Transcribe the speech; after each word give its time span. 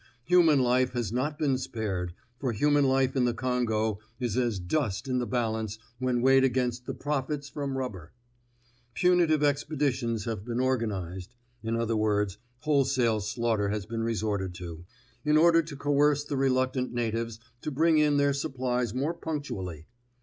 Human 0.23 0.57
life 0.57 0.93
has 0.93 1.11
not 1.11 1.37
been 1.37 1.59
spared, 1.59 2.15
for 2.39 2.53
human 2.53 2.85
life 2.85 3.15
in 3.15 3.25
the 3.25 3.35
Congo 3.35 3.99
is 4.19 4.35
as 4.35 4.57
dust 4.57 5.07
in 5.07 5.19
the 5.19 5.27
balance 5.27 5.77
when 5.99 6.23
weighed 6.23 6.43
against 6.43 6.87
the 6.87 6.95
profits 6.95 7.49
from 7.49 7.77
rubber. 7.77 8.11
Punitive 8.95 9.43
expeditions 9.43 10.25
have 10.25 10.43
been 10.43 10.59
organized 10.59 11.35
(in 11.61 11.75
other 11.75 11.95
words, 11.95 12.39
wholesale 12.61 13.19
slaughter 13.21 13.69
has 13.69 13.85
been 13.85 14.01
resorted 14.01 14.55
to), 14.55 14.85
in 15.23 15.37
order 15.37 15.61
to 15.61 15.75
coerce 15.75 16.23
the 16.23 16.35
reluctant 16.35 16.91
natives 16.91 17.37
to 17.61 17.69
bring 17.69 17.99
in 17.99 18.17
their 18.17 18.33
supplies 18.33 18.95
more 18.95 19.13
punctually. 19.13 19.85